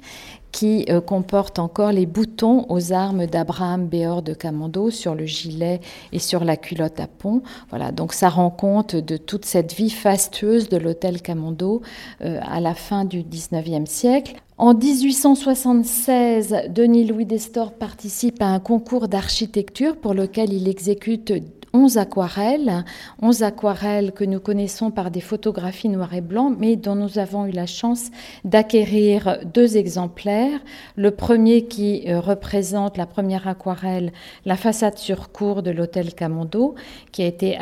qui 0.54 0.86
euh, 0.90 1.02
comporte 1.02 1.60
encore 1.60 1.92
les 1.92 2.06
boutons 2.06 2.66
aux 2.70 2.94
armes 2.94 3.26
d'Abraham 3.26 3.88
Béor 3.88 4.22
de 4.22 4.34
Camondo 4.34 4.92
sur 4.92 5.16
le 5.16 5.26
gilet 5.26 5.82
et 6.14 6.20
sur 6.20 6.46
la 6.46 6.56
culotte 6.56 7.02
à 7.02 7.08
pont. 7.08 7.42
Voilà, 7.70 7.92
donc 7.92 8.14
ça 8.14 8.30
rend 8.30 8.52
compte 8.52 8.96
de 8.96 9.18
toute 9.18 9.44
cette 9.44 9.74
vie 9.74 9.90
fastueuse 9.90 10.70
de 10.70 10.78
l'hôtel 10.78 11.22
Camondo 11.22 11.82
euh, 12.22 12.40
à 12.44 12.62
la 12.62 12.76
fin 12.76 13.04
du 13.04 13.24
19e 13.24 13.88
siècle. 13.88 14.36
En 14.60 14.76
1876, 14.76 16.56
Denis 16.70 17.06
Louis 17.06 17.26
Destor 17.26 17.74
participe 17.74 18.42
à 18.42 18.46
un 18.46 18.60
concours 18.60 19.08
d'architecture 19.08 19.98
pour 19.98 20.14
lequel 20.14 20.54
il 20.54 20.68
exécute 20.68 21.34
11 21.76 21.98
aquarelles, 21.98 22.86
11 23.24 23.42
aquarelles 23.42 24.12
que 24.12 24.24
nous 24.24 24.40
connaissons 24.40 24.92
par 24.92 25.10
des 25.10 25.22
photographies 25.22 25.90
noir 25.90 26.14
et 26.14 26.22
blanc, 26.22 26.54
mais 26.56 26.76
dont 26.76 26.94
nous 26.94 27.18
avons 27.18 27.48
eu 27.48 27.52
la 27.52 27.66
chance 27.66 28.12
d'acquérir 28.46 29.40
deux 29.52 29.76
exemplaires. 29.76 30.60
Le 30.96 31.10
premier 31.10 31.66
qui 31.66 32.04
euh, 32.08 32.20
représente 32.20 32.96
la 32.98 33.08
première 33.08 33.48
aquarelle, 33.48 34.12
la 34.46 34.56
façade 34.56 35.00
sur 35.00 35.32
cour 35.32 35.64
de 35.64 35.72
l'hôtel 35.72 36.14
Camondo, 36.14 36.76
qui 37.12 37.24
a 37.24 37.26
été 37.26 37.58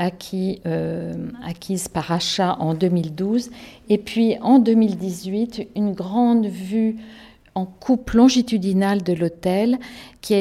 euh, 0.65 1.13
acquise 1.45 1.87
par 1.87 2.11
achat 2.11 2.57
en 2.59 2.73
2012, 2.73 3.49
et 3.87 3.97
puis 3.97 4.35
en 4.41 4.59
2018, 4.59 5.69
une 5.75 5.93
grande 5.93 6.47
vue 6.47 6.97
en 7.53 7.65
coupe 7.65 8.11
longitudinale 8.11 9.03
de 9.03 9.13
l'hôtel 9.13 9.77
qui, 10.21 10.35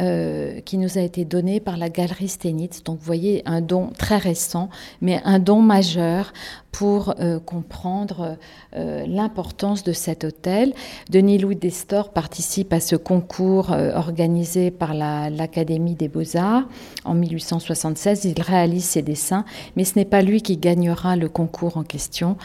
euh, 0.00 0.60
qui 0.60 0.78
nous 0.78 0.96
a 0.96 1.02
été 1.02 1.24
donné 1.24 1.60
par 1.60 1.76
la 1.76 1.90
galerie 1.90 2.28
Stenitz. 2.28 2.82
Donc 2.82 2.98
vous 2.98 3.04
voyez 3.04 3.42
un 3.44 3.60
don 3.60 3.90
très 3.98 4.16
récent, 4.16 4.70
mais 5.02 5.20
un 5.24 5.38
don 5.38 5.60
majeur 5.60 6.32
pour 6.72 7.14
euh, 7.20 7.38
comprendre 7.40 8.38
euh, 8.74 9.04
l'importance 9.06 9.84
de 9.84 9.92
cet 9.92 10.24
hôtel. 10.24 10.72
Denis 11.10 11.38
Louis 11.38 11.56
Destor 11.56 12.10
participe 12.10 12.72
à 12.72 12.80
ce 12.80 12.96
concours 12.96 13.70
organisé 13.94 14.70
par 14.70 14.94
l'Académie 14.94 15.94
des 15.94 16.08
beaux-arts 16.08 16.64
en 17.04 17.14
1876. 17.14 18.24
Il 18.24 18.40
réalise 18.40 18.84
ses 18.84 19.02
dessins, 19.02 19.44
mais 19.76 19.84
ce 19.84 19.98
n'est 19.98 20.04
pas 20.04 20.22
lui 20.22 20.40
qui 20.40 20.56
gagnera 20.56 21.16
le 21.16 21.28
concours 21.28 21.76
en 21.76 21.84
question. 21.84 22.36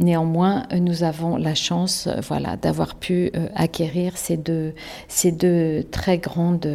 Néanmoins, 0.00 0.62
nous 0.80 1.02
avons 1.04 1.36
la 1.36 1.54
chance 1.54 2.08
voilà, 2.26 2.56
d'avoir 2.56 2.94
pu 2.94 3.30
euh, 3.36 3.48
acquérir 3.54 4.16
ces 4.16 4.38
deux, 4.38 4.72
très 5.90 6.16
grandes 6.16 6.66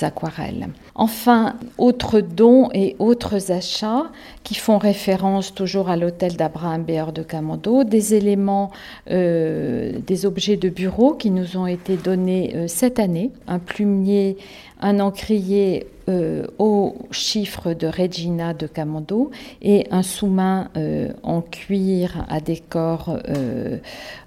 aquarelles. 0.00 0.68
Enfin, 0.94 1.56
autres 1.76 2.20
dons 2.20 2.70
et 2.72 2.96
autres 2.98 3.52
achats 3.52 4.10
qui 4.44 4.54
font 4.54 4.78
référence 4.78 5.54
toujours 5.54 5.90
à 5.90 5.96
l'hôtel 5.98 6.36
d'Abraham 6.36 6.82
Béor 6.82 7.12
de 7.12 7.22
Camondo, 7.22 7.84
des 7.84 8.14
éléments, 8.14 8.70
euh, 9.10 9.92
des 10.06 10.24
objets 10.24 10.56
de 10.56 10.70
bureau 10.70 11.12
qui 11.12 11.30
nous 11.30 11.58
ont 11.58 11.66
été 11.66 11.98
donnés 11.98 12.52
euh, 12.54 12.66
cette 12.66 12.98
année, 12.98 13.30
un 13.46 13.58
plumier 13.58 14.38
un 14.80 15.00
encrier 15.00 15.86
euh, 16.10 16.46
au 16.58 16.96
chiffre 17.12 17.72
de 17.72 17.86
Regina 17.86 18.52
de 18.52 18.66
Camondo 18.66 19.30
et 19.62 19.86
un 19.92 20.02
sous-main 20.02 20.68
euh, 20.76 21.12
en 21.22 21.40
cuir 21.40 22.24
à 22.28 22.40
décor 22.40 23.16
euh, 23.28 23.78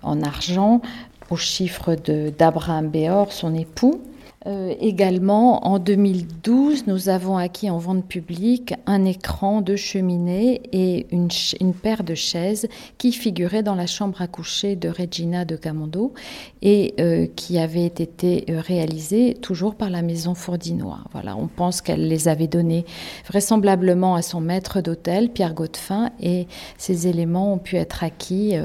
en 0.02 0.22
argent 0.22 0.82
au 1.30 1.36
chiffre 1.36 1.96
d'Abraham 1.96 2.88
Béor, 2.88 3.34
son 3.34 3.54
époux. 3.54 4.02
Euh, 4.46 4.74
également, 4.80 5.66
en 5.66 5.80
2012, 5.80 6.88
nous 6.88 7.08
avons 7.10 7.38
acquis 7.38 7.70
en 7.70 7.78
vente 7.78 8.06
publique 8.06 8.74
un 8.86 9.06
écran 9.06 9.62
de 9.62 9.76
cheminée 9.76 10.62
et 10.74 11.08
une, 11.12 11.30
paire 11.74 12.04
de 12.04 12.14
chaises 12.14 12.68
qui 12.98 13.14
figuraient 13.14 13.64
dans 13.64 13.76
la 13.76 13.88
chambre 13.88 14.22
à 14.22 14.28
coucher 14.28 14.76
de 14.76 14.90
Regina 14.90 15.46
de 15.46 15.56
Camondo 15.56 16.14
et 16.62 16.94
euh, 17.00 17.28
qui 17.36 17.58
avaient 17.58 17.86
été 17.86 18.46
euh, 18.50 18.60
réalisées 18.60 19.36
toujours 19.42 19.76
par 19.76 19.90
la 19.90 20.02
maison 20.02 20.36
Fourdinois. 20.36 21.00
Voilà, 21.14 21.38
on 21.38 21.48
pense 21.48 21.82
qu'elle 21.82 22.08
les 22.08 22.28
avait 22.28 22.48
données 22.48 22.86
vraisemblablement 23.28 24.16
à 24.16 24.22
son 24.22 24.42
maître 24.42 24.82
d'hôtel, 24.82 25.30
Pierre 25.30 25.54
Godefin, 25.54 26.12
et 26.20 26.48
ces 26.78 27.08
éléments 27.08 27.54
ont 27.54 27.58
pu 27.58 27.78
être 27.78 28.04
acquis 28.04 28.56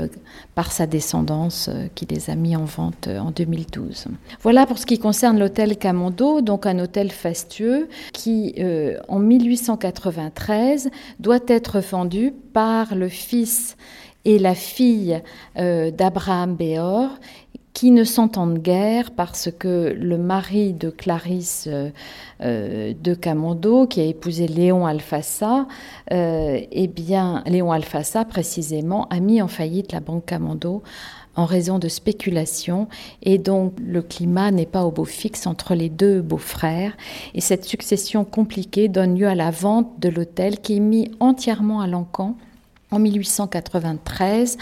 par 0.54 0.72
sa 0.72 0.86
descendance 0.86 1.70
qui 1.94 2.06
les 2.06 2.30
a 2.30 2.34
mis 2.34 2.56
en 2.56 2.64
vente 2.64 3.08
en 3.08 3.30
2012. 3.30 4.06
Voilà 4.42 4.66
pour 4.66 4.78
ce 4.78 4.86
qui 4.86 4.98
concerne 4.98 5.38
l'hôtel 5.38 5.67
Camondo, 5.76 6.40
donc 6.40 6.66
un 6.66 6.78
hôtel 6.78 7.10
fastueux 7.10 7.88
qui, 8.12 8.54
euh, 8.58 8.98
en 9.08 9.18
1893, 9.18 10.90
doit 11.18 11.38
être 11.46 11.80
vendu 11.80 12.32
par 12.52 12.94
le 12.94 13.08
fils 13.08 13.76
et 14.24 14.38
la 14.38 14.54
fille 14.54 15.22
d'Abraham 15.56 16.56
Béor 16.56 17.10
qui 17.72 17.92
ne 17.92 18.02
s'entendent 18.02 18.58
guère 18.58 19.12
parce 19.12 19.48
que 19.56 19.94
le 19.96 20.18
mari 20.18 20.74
de 20.74 20.90
Clarisse 20.90 21.68
de 22.40 23.14
Camondo, 23.14 23.86
qui 23.86 24.00
a 24.00 24.04
épousé 24.04 24.48
Léon 24.48 24.84
Alfassa, 24.84 25.66
eh 26.10 26.90
bien, 26.92 27.42
Léon 27.46 27.70
Alfassa 27.70 28.24
précisément, 28.24 29.06
a 29.08 29.20
mis 29.20 29.40
en 29.40 29.48
faillite 29.48 29.92
la 29.92 30.00
banque 30.00 30.26
Camondo 30.26 30.82
en 31.38 31.44
raison 31.44 31.78
de 31.78 31.86
spéculation 31.88 32.88
et 33.22 33.38
donc 33.38 33.74
le 33.80 34.02
climat 34.02 34.50
n'est 34.50 34.66
pas 34.66 34.84
au 34.84 34.90
beau 34.90 35.04
fixe 35.04 35.46
entre 35.46 35.74
les 35.76 35.88
deux 35.88 36.20
beaux-frères. 36.20 36.96
Et 37.34 37.40
cette 37.40 37.64
succession 37.64 38.24
compliquée 38.24 38.88
donne 38.88 39.16
lieu 39.16 39.28
à 39.28 39.36
la 39.36 39.52
vente 39.52 40.00
de 40.00 40.08
l'hôtel 40.08 40.58
qui 40.58 40.76
est 40.76 40.80
mis 40.80 41.12
entièrement 41.20 41.80
à 41.80 41.86
l'encan 41.86 42.36
en 42.90 42.98
1893 42.98 44.58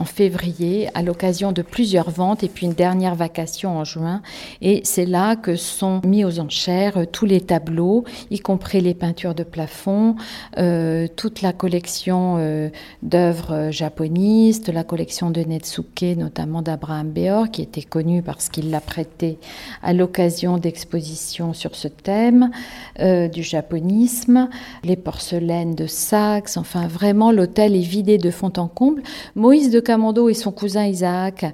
en 0.00 0.04
février 0.04 0.88
à 0.94 1.02
l'occasion 1.02 1.52
de 1.52 1.62
plusieurs 1.62 2.10
ventes 2.10 2.42
et 2.42 2.48
puis 2.48 2.66
une 2.66 2.72
dernière 2.72 3.14
vacation 3.14 3.76
en 3.76 3.84
juin. 3.84 4.22
Et 4.62 4.80
c'est 4.84 5.04
là 5.04 5.36
que 5.36 5.56
sont 5.56 6.00
mis 6.06 6.24
aux 6.24 6.40
enchères 6.40 6.96
euh, 6.96 7.04
tous 7.04 7.26
les 7.26 7.42
tableaux, 7.42 8.04
y 8.30 8.40
compris 8.40 8.80
les 8.80 8.94
peintures 8.94 9.34
de 9.34 9.42
plafond, 9.42 10.16
euh, 10.58 11.06
toute 11.16 11.42
la 11.42 11.52
collection 11.52 12.36
euh, 12.38 12.70
d'œuvres 13.02 13.70
japonistes, 13.70 14.70
la 14.70 14.84
collection 14.84 15.30
de 15.30 15.42
Netsuke, 15.42 16.16
notamment 16.16 16.62
d'Abraham 16.62 17.10
Beor, 17.10 17.50
qui 17.50 17.60
était 17.60 17.82
connu 17.82 18.22
parce 18.22 18.48
qu'il 18.48 18.70
l'a 18.70 18.80
prêté 18.80 19.38
à 19.82 19.92
l'occasion 19.92 20.56
d'expositions 20.56 21.52
sur 21.52 21.74
ce 21.76 21.88
thème 21.88 22.50
du 22.98 23.42
japonisme, 23.42 24.48
les 24.84 24.96
porcelaines 24.96 25.74
de 25.74 25.86
Saxe, 25.86 26.56
enfin 26.56 26.86
vraiment 26.86 27.32
l'hôtel 27.32 27.74
est 27.74 27.80
vidé 27.80 28.18
de 28.18 28.30
fond 28.30 28.52
en 28.56 28.68
comble. 28.68 29.02
Moïse 29.34 29.70
de 29.70 29.80
Et 30.28 30.34
son 30.34 30.52
cousin 30.52 30.86
Isaac 30.86 31.44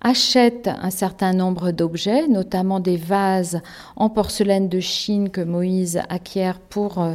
achètent 0.00 0.68
un 0.68 0.90
certain 0.90 1.32
nombre 1.32 1.70
d'objets, 1.70 2.28
notamment 2.28 2.80
des 2.80 2.96
vases 2.96 3.60
en 3.96 4.08
porcelaine 4.10 4.68
de 4.68 4.80
Chine 4.80 5.30
que 5.30 5.40
Moïse 5.40 6.00
acquiert 6.08 6.60
pour 6.60 6.98
euh, 6.98 7.14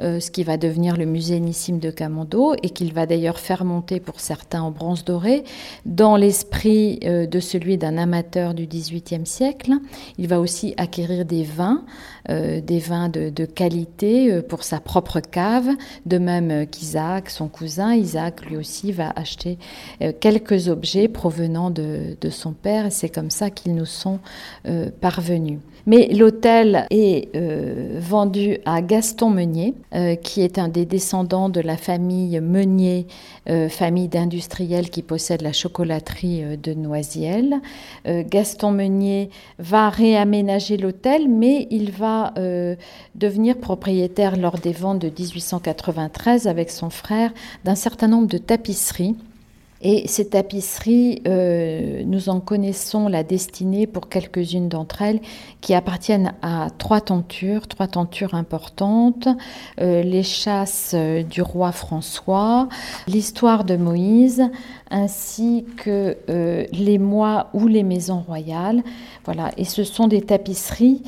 euh, 0.00 0.20
ce 0.20 0.30
qui 0.30 0.44
va 0.44 0.56
devenir 0.56 0.96
le 0.96 1.06
musée 1.06 1.40
Nissim 1.40 1.78
de 1.78 1.90
Camando 1.90 2.54
et 2.62 2.70
qu'il 2.70 2.92
va 2.92 3.06
d'ailleurs 3.06 3.38
faire 3.38 3.64
monter 3.64 3.98
pour 3.98 4.20
certains 4.20 4.62
en 4.62 4.70
bronze 4.70 5.04
doré 5.04 5.44
dans 5.86 6.16
l'esprit 6.16 7.00
euh, 7.04 7.26
de 7.26 7.40
celui 7.40 7.78
d'un 7.78 7.96
amateur 7.96 8.54
du 8.54 8.66
XVIIIe 8.66 9.26
siècle. 9.26 9.72
Il 10.18 10.28
va 10.28 10.40
aussi 10.40 10.74
acquérir 10.76 11.24
des 11.24 11.42
vins, 11.42 11.84
des 12.28 12.78
vins 12.78 13.08
de, 13.08 13.44
qualité 13.46 14.42
pour 14.42 14.62
sa 14.62 14.80
propre 14.80 15.20
cave, 15.20 15.68
de 16.04 16.18
même 16.18 16.66
qu'Isaac, 16.66 17.30
son 17.30 17.48
cousin. 17.48 17.94
Isaac 17.94 18.44
lui 18.44 18.56
aussi 18.56 18.92
va 18.92 19.12
acheter 19.16 19.58
quelques 20.20 20.68
objets 20.68 21.08
provenant 21.08 21.70
de, 21.70 22.16
de 22.20 22.30
son 22.30 22.52
père 22.52 22.86
et 22.86 22.90
c'est 22.90 23.08
comme 23.08 23.30
ça 23.30 23.50
qu'ils 23.50 23.74
nous 23.74 23.86
sont 23.86 24.18
parvenus. 25.00 25.58
Mais 25.88 26.08
l'hôtel 26.08 26.86
est 26.90 27.34
euh, 27.34 27.98
vendu 27.98 28.58
à 28.66 28.82
Gaston 28.82 29.30
Meunier, 29.30 29.72
euh, 29.94 30.16
qui 30.16 30.42
est 30.42 30.58
un 30.58 30.68
des 30.68 30.84
descendants 30.84 31.48
de 31.48 31.62
la 31.62 31.78
famille 31.78 32.38
Meunier, 32.40 33.06
euh, 33.48 33.70
famille 33.70 34.08
d'industriels 34.08 34.90
qui 34.90 35.00
possède 35.00 35.40
la 35.40 35.54
chocolaterie 35.54 36.58
de 36.62 36.74
Noisiel. 36.74 37.62
Gaston 38.04 38.72
Meunier 38.72 39.30
va 39.58 39.88
réaménager 39.88 40.76
l'hôtel, 40.76 41.26
mais 41.26 41.66
il 41.70 41.90
va 41.90 42.34
devenir 43.14 43.56
propriétaire 43.58 44.36
lors 44.36 44.58
des 44.58 44.72
ventes 44.72 44.98
de 44.98 45.08
1893 45.08 46.46
avec 46.46 46.70
son 46.70 46.90
frère 46.90 47.32
d'un 47.64 47.74
certain 47.74 48.08
nombre 48.08 48.28
de 48.28 48.38
tapisseries 48.38 49.16
et 49.80 50.08
ces 50.08 50.28
tapisseries, 50.30 51.22
euh, 51.28 52.02
nous 52.04 52.28
en 52.28 52.40
connaissons 52.40 53.06
la 53.06 53.22
destinée 53.22 53.86
pour 53.86 54.08
quelques-unes 54.08 54.68
d'entre 54.68 55.02
elles 55.02 55.20
qui 55.60 55.72
appartiennent 55.74 56.34
à 56.42 56.68
trois 56.78 57.00
tentures, 57.00 57.68
trois 57.68 57.86
tentures 57.86 58.34
importantes, 58.34 59.28
euh, 59.80 60.02
les 60.02 60.24
chasses 60.24 60.92
euh, 60.94 61.22
du 61.22 61.42
roi 61.42 61.70
François, 61.70 62.68
l'histoire 63.06 63.64
de 63.64 63.76
Moïse, 63.76 64.50
ainsi 64.90 65.64
que 65.76 66.16
les 66.72 66.98
mois 66.98 67.50
ou 67.54 67.66
les 67.66 67.82
maisons 67.82 68.20
royales. 68.20 68.82
Voilà, 69.24 69.50
et 69.56 69.64
ce 69.64 69.84
sont 69.84 70.08
des 70.08 70.22
tapisseries 70.22 71.02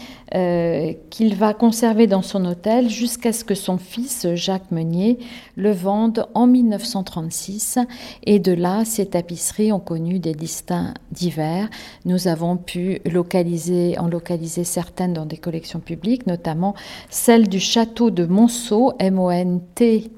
qu'il 1.10 1.34
va 1.34 1.54
conserver 1.54 2.06
dans 2.06 2.22
son 2.22 2.44
hôtel 2.44 2.88
jusqu'à 2.88 3.32
ce 3.32 3.44
que 3.44 3.54
son 3.54 3.78
fils 3.78 4.26
Jacques 4.34 4.70
Meunier 4.70 5.18
le 5.56 5.72
vende 5.72 6.26
en 6.34 6.46
1936 6.46 7.78
et 8.24 8.38
de 8.38 8.52
là, 8.52 8.84
ces 8.84 9.06
tapisseries 9.06 9.72
ont 9.72 9.80
connu 9.80 10.18
des 10.18 10.34
destins 10.34 10.94
divers. 11.12 11.68
Nous 12.04 12.28
avons 12.28 12.56
pu 12.56 13.00
localiser, 13.04 13.98
en 13.98 14.08
localiser 14.08 14.64
certaines 14.64 15.12
dans 15.12 15.26
des 15.26 15.36
collections 15.36 15.80
publiques, 15.80 16.26
notamment 16.26 16.74
celle 17.08 17.48
du 17.48 17.60
château 17.60 18.10
de 18.10 18.24
Monceau, 18.24 18.92
M-O-N-T. 18.98 20.10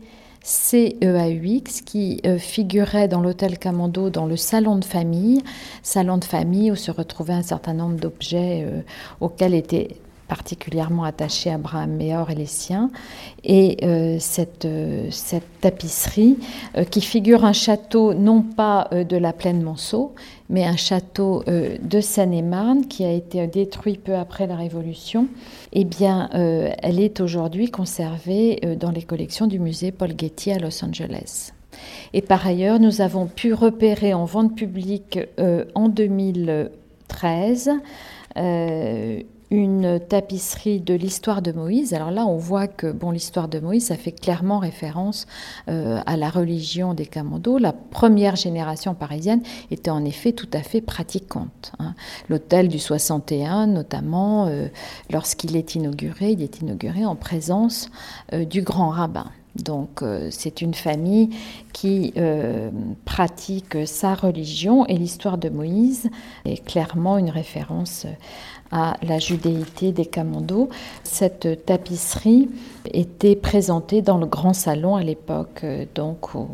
C-E-A-U-X, 0.42 1.82
qui 1.82 2.20
euh, 2.26 2.38
figurait 2.38 3.08
dans 3.08 3.20
l'hôtel 3.20 3.58
Camando 3.58 4.10
dans 4.10 4.26
le 4.26 4.36
salon 4.36 4.76
de 4.76 4.84
famille, 4.84 5.42
salon 5.82 6.18
de 6.18 6.24
famille 6.24 6.70
où 6.70 6.76
se 6.76 6.90
retrouvaient 6.90 7.32
un 7.32 7.42
certain 7.42 7.74
nombre 7.74 7.96
d'objets 7.96 8.64
euh, 8.66 8.80
auxquels 9.20 9.54
étaient 9.54 9.96
particulièrement 10.26 11.04
attaché 11.04 11.50
à 11.50 11.54
Abraham 11.54 11.96
Meor 11.96 12.30
et 12.30 12.34
les 12.34 12.46
siens. 12.46 12.90
Et 13.44 13.76
euh, 13.82 14.16
cette, 14.18 14.66
tapisserie, 15.60 16.38
qui 16.90 17.02
figure 17.02 17.44
un 17.44 17.52
château 17.52 18.14
non 18.14 18.42
pas 18.42 18.88
de 18.92 19.16
la 19.16 19.32
plaine 19.34 19.62
Monceau, 19.62 20.14
mais 20.52 20.64
un 20.64 20.76
château 20.76 21.42
de 21.46 22.00
Seine-et-Marne 22.00 22.86
qui 22.86 23.04
a 23.04 23.10
été 23.10 23.44
détruit 23.48 23.98
peu 23.98 24.14
après 24.14 24.46
la 24.46 24.54
Révolution, 24.54 25.26
eh 25.72 25.84
bien, 25.84 26.28
elle 26.30 27.00
est 27.00 27.20
aujourd'hui 27.20 27.70
conservée 27.70 28.60
dans 28.78 28.90
les 28.90 29.02
collections 29.02 29.48
du 29.48 29.58
musée 29.58 29.90
Paul 29.90 30.12
Getty 30.16 30.52
à 30.52 30.58
Los 30.58 30.84
Angeles. 30.84 31.52
Et 32.12 32.20
par 32.20 32.46
ailleurs, 32.46 32.78
nous 32.78 33.00
avons 33.00 33.26
pu 33.26 33.54
repérer 33.54 34.14
en 34.14 34.26
vente 34.26 34.54
publique 34.54 35.18
en 35.74 35.88
2013 35.88 37.70
une 39.52 40.00
tapisserie 40.00 40.80
de 40.80 40.94
l'histoire 40.94 41.42
de 41.42 41.52
Moïse. 41.52 41.92
Alors 41.92 42.10
là, 42.10 42.24
on 42.24 42.38
voit 42.38 42.66
que 42.66 42.90
bon, 42.90 43.10
l'histoire 43.10 43.48
de 43.48 43.60
Moïse, 43.60 43.88
ça 43.88 43.96
fait 43.96 44.10
clairement 44.10 44.58
référence 44.58 45.26
euh, 45.68 46.00
à 46.06 46.16
la 46.16 46.30
religion 46.30 46.94
des 46.94 47.04
Camandos. 47.04 47.58
La 47.58 47.74
première 47.74 48.34
génération 48.34 48.94
parisienne 48.94 49.42
était 49.70 49.90
en 49.90 50.06
effet 50.06 50.32
tout 50.32 50.48
à 50.54 50.62
fait 50.62 50.80
pratiquante. 50.80 51.72
Hein. 51.78 51.94
L'hôtel 52.30 52.68
du 52.68 52.78
61, 52.78 53.66
notamment, 53.66 54.46
euh, 54.46 54.68
lorsqu'il 55.10 55.54
est 55.54 55.74
inauguré, 55.74 56.30
il 56.30 56.42
est 56.42 56.62
inauguré 56.62 57.04
en 57.04 57.14
présence 57.14 57.90
euh, 58.32 58.46
du 58.46 58.62
grand 58.62 58.88
rabbin. 58.88 59.26
Donc 59.54 60.02
c'est 60.30 60.62
une 60.62 60.72
famille 60.72 61.28
qui 61.74 62.14
pratique 63.04 63.76
sa 63.84 64.14
religion 64.14 64.86
et 64.86 64.96
l'histoire 64.96 65.36
de 65.36 65.50
Moïse 65.50 66.08
est 66.46 66.64
clairement 66.64 67.18
une 67.18 67.28
référence 67.28 68.06
à 68.72 68.96
la 69.02 69.18
judéité 69.18 69.92
des 69.92 70.06
Camandos. 70.06 70.70
Cette 71.04 71.66
tapisserie 71.66 72.48
était 72.92 73.36
présentée 73.36 74.02
dans 74.02 74.18
le 74.18 74.26
grand 74.26 74.54
salon 74.54 74.96
à 74.96 75.02
l'époque, 75.02 75.60
euh, 75.64 75.84
donc 75.94 76.34
où 76.34 76.48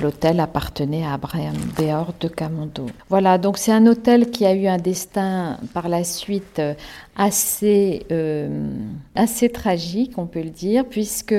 l'hôtel 0.00 0.40
appartenait 0.40 1.04
à 1.04 1.14
Abraham 1.14 1.54
Béor 1.78 2.12
de 2.20 2.28
Camando. 2.28 2.86
Voilà, 3.08 3.38
donc 3.38 3.56
c'est 3.58 3.72
un 3.72 3.86
hôtel 3.86 4.30
qui 4.30 4.44
a 4.44 4.54
eu 4.54 4.66
un 4.66 4.78
destin 4.78 5.58
par 5.72 5.88
la 5.88 6.04
suite 6.04 6.58
euh, 6.58 6.74
assez, 7.16 8.04
euh, 8.10 8.68
assez 9.14 9.48
tragique, 9.48 10.18
on 10.18 10.26
peut 10.26 10.42
le 10.42 10.50
dire, 10.50 10.84
puisque 10.84 11.34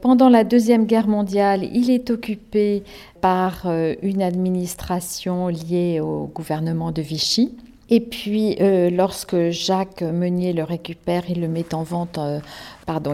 pendant 0.00 0.28
la 0.28 0.44
Deuxième 0.44 0.86
Guerre 0.86 1.08
mondiale, 1.08 1.64
il 1.64 1.90
est 1.90 2.10
occupé 2.10 2.84
par 3.20 3.66
une 4.02 4.22
administration 4.22 5.48
liée 5.48 5.98
au 6.00 6.30
gouvernement 6.32 6.92
de 6.92 7.02
Vichy. 7.02 7.56
Et 7.90 8.00
puis, 8.00 8.56
euh, 8.60 8.88
lorsque 8.88 9.50
Jacques 9.50 10.02
Meunier 10.02 10.54
le 10.54 10.64
récupère, 10.64 11.24
il 11.28 11.40
le 11.40 11.48
met 11.48 11.74
en 11.74 11.82
vente, 11.82 12.16
euh, 12.16 12.40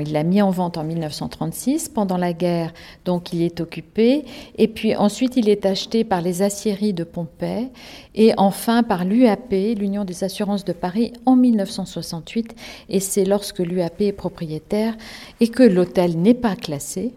il 0.01 0.13
l'a 0.13 0.23
mis 0.23 0.43
en 0.43 0.51
vente 0.51 0.79
en 0.79 0.85
1936. 0.85 1.89
Pendant 1.89 2.17
la 2.17 2.33
guerre, 2.33 2.73
donc 3.05 3.33
il 3.33 3.43
est 3.43 3.61
occupé. 3.61 4.25
Et 4.59 4.69
puis 4.69 4.95
ensuite, 4.95 5.37
il 5.37 5.49
est 5.49 5.67
acheté 5.67 6.05
par 6.05 6.21
les 6.21 6.43
aciéries 6.43 6.93
de 6.93 7.05
Pompey 7.05 7.69
et 8.15 8.33
enfin 8.37 8.83
par 8.83 9.05
l'UAP, 9.05 9.51
l'Union 9.77 10.05
des 10.05 10.23
assurances 10.23 10.65
de 10.65 10.73
Paris, 10.73 11.13
en 11.27 11.35
1968. 11.35 12.55
Et 12.89 13.01
c'est 13.01 13.25
lorsque 13.25 13.59
l'UAP 13.59 14.03
est 14.03 14.13
propriétaire 14.13 14.97
et 15.41 15.49
que 15.49 15.65
l'hôtel 15.65 16.17
n'est 16.17 16.35
pas 16.35 16.55
classé 16.55 17.13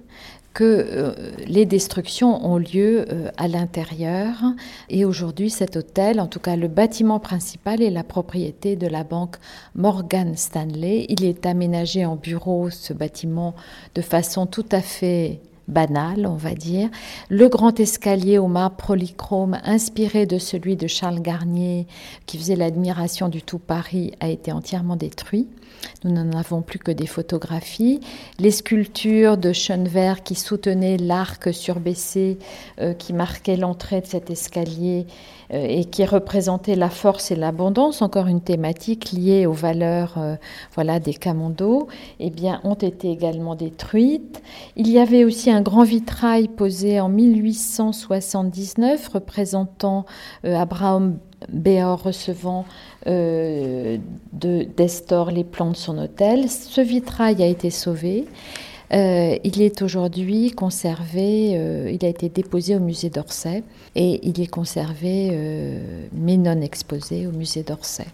que 0.53 0.63
euh, 0.63 1.13
les 1.47 1.65
destructions 1.65 2.45
ont 2.45 2.57
lieu 2.57 3.05
euh, 3.09 3.29
à 3.37 3.47
l'intérieur. 3.47 4.35
Et 4.89 5.05
aujourd'hui, 5.05 5.49
cet 5.49 5.75
hôtel, 5.75 6.19
en 6.19 6.27
tout 6.27 6.39
cas 6.39 6.55
le 6.55 6.67
bâtiment 6.67 7.19
principal, 7.19 7.81
est 7.81 7.89
la 7.89 8.03
propriété 8.03 8.75
de 8.75 8.87
la 8.87 9.03
banque 9.03 9.37
Morgan 9.75 10.35
Stanley. 10.37 11.05
Il 11.09 11.25
est 11.25 11.45
aménagé 11.45 12.05
en 12.05 12.15
bureau, 12.15 12.69
ce 12.69 12.93
bâtiment, 12.93 13.55
de 13.95 14.01
façon 14.01 14.45
tout 14.45 14.65
à 14.71 14.81
fait 14.81 15.39
banal, 15.67 16.25
on 16.25 16.35
va 16.35 16.53
dire. 16.53 16.89
Le 17.29 17.47
grand 17.49 17.79
escalier 17.79 18.37
au 18.37 18.47
marbre 18.47 18.77
polychrome, 18.77 19.57
inspiré 19.63 20.25
de 20.25 20.37
celui 20.37 20.75
de 20.75 20.87
Charles 20.87 21.21
Garnier, 21.21 21.87
qui 22.25 22.37
faisait 22.37 22.55
l'admiration 22.55 23.29
du 23.29 23.41
tout 23.41 23.59
Paris, 23.59 24.11
a 24.19 24.29
été 24.29 24.51
entièrement 24.51 24.95
détruit. 24.95 25.47
Nous 26.03 26.11
n'en 26.11 26.37
avons 26.37 26.61
plus 26.61 26.79
que 26.79 26.91
des 26.91 27.07
photographies. 27.07 27.99
Les 28.39 28.51
sculptures 28.51 29.37
de 29.37 29.53
Schönberg 29.53 30.21
qui 30.23 30.35
soutenaient 30.35 30.97
l'arc 30.97 31.53
surbaissé 31.53 32.37
euh, 32.79 32.93
qui 32.93 33.13
marquait 33.13 33.57
l'entrée 33.57 34.01
de 34.01 34.05
cet 34.05 34.29
escalier 34.29 35.05
euh, 35.53 35.65
et 35.67 35.85
qui 35.85 36.05
représentait 36.05 36.75
la 36.75 36.89
force 36.89 37.31
et 37.31 37.35
l'abondance, 37.35 38.01
encore 38.01 38.27
une 38.27 38.41
thématique 38.41 39.11
liée 39.11 39.45
aux 39.45 39.53
valeurs 39.53 40.15
euh, 40.17 40.35
voilà, 40.75 40.99
des 40.99 41.13
Camondo, 41.13 41.87
eh 42.19 42.29
bien, 42.29 42.59
ont 42.63 42.73
été 42.73 43.11
également 43.11 43.55
détruites. 43.55 44.41
Il 44.75 44.89
y 44.89 44.99
avait 44.99 45.23
aussi 45.23 45.51
un 45.53 45.61
grand 45.61 45.83
vitrail 45.83 46.47
posé 46.47 46.99
en 46.99 47.09
1879 47.09 49.07
représentant 49.07 50.05
Abraham 50.43 51.17
Béor 51.49 52.03
recevant 52.03 52.65
euh, 53.07 53.97
d'Estor 54.31 55.31
les 55.31 55.43
plans 55.43 55.71
de 55.71 55.75
son 55.75 55.97
hôtel. 55.97 56.49
Ce 56.49 56.81
vitrail 56.81 57.41
a 57.43 57.47
été 57.47 57.69
sauvé. 57.69 58.25
Euh, 58.93 59.37
il 59.43 59.61
est 59.61 59.81
aujourd'hui 59.81 60.51
conservé, 60.51 61.53
euh, 61.55 61.89
il 61.91 62.05
a 62.05 62.09
été 62.09 62.29
déposé 62.29 62.75
au 62.75 62.79
musée 62.79 63.09
d'Orsay 63.09 63.63
et 63.95 64.19
il 64.27 64.39
est 64.39 64.47
conservé 64.47 65.31
mais 66.11 66.37
non 66.37 66.61
exposé 66.61 67.25
au 67.25 67.31
musée 67.31 67.63
d'Orsay. 67.63 68.05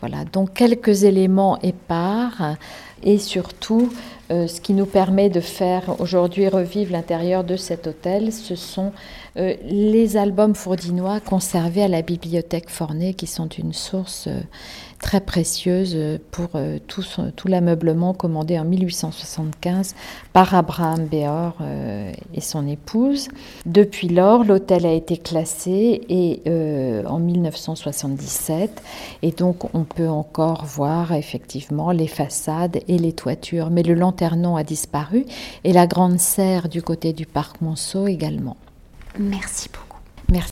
Voilà, 0.00 0.24
donc 0.24 0.54
quelques 0.54 1.04
éléments 1.04 1.58
épars 1.60 2.56
et 3.02 3.18
surtout 3.18 3.90
euh, 4.30 4.46
ce 4.46 4.60
qui 4.60 4.74
nous 4.74 4.86
permet 4.86 5.30
de 5.30 5.40
faire 5.40 6.00
aujourd'hui 6.00 6.48
revivre 6.48 6.92
l'intérieur 6.92 7.44
de 7.44 7.56
cet 7.56 7.86
hôtel, 7.86 8.30
ce 8.32 8.56
sont 8.56 8.92
euh, 9.38 9.54
les 9.64 10.18
albums 10.18 10.54
fourdinois 10.54 11.20
conservés 11.20 11.82
à 11.82 11.88
la 11.88 12.02
bibliothèque 12.02 12.68
Fornay 12.68 13.14
qui 13.14 13.26
sont 13.26 13.48
une 13.48 13.72
source 13.72 14.26
euh, 14.26 14.40
très 15.00 15.20
précieuse 15.20 15.96
pour 16.30 16.50
tout, 16.86 17.04
tout 17.36 17.48
l'ameublement 17.48 18.14
commandé 18.14 18.58
en 18.58 18.64
1875 18.64 19.94
par 20.32 20.54
Abraham 20.54 21.06
Béor 21.06 21.56
et 22.34 22.40
son 22.40 22.66
épouse. 22.66 23.28
Depuis 23.66 24.08
lors, 24.08 24.44
l'hôtel 24.44 24.86
a 24.86 24.92
été 24.92 25.16
classé 25.16 26.02
et, 26.08 26.42
en 27.06 27.18
1977 27.18 28.82
et 29.22 29.30
donc 29.32 29.74
on 29.74 29.84
peut 29.84 30.08
encore 30.08 30.64
voir 30.64 31.12
effectivement 31.12 31.90
les 31.90 32.08
façades 32.08 32.78
et 32.88 32.98
les 32.98 33.12
toitures, 33.12 33.70
mais 33.70 33.82
le 33.82 33.94
lanternon 33.94 34.56
a 34.56 34.64
disparu 34.64 35.24
et 35.64 35.72
la 35.72 35.86
grande 35.86 36.18
serre 36.18 36.68
du 36.68 36.82
côté 36.82 37.12
du 37.12 37.26
parc 37.26 37.60
Monceau 37.60 38.06
également. 38.06 38.56
Merci 39.18 39.68
beaucoup. 39.72 39.87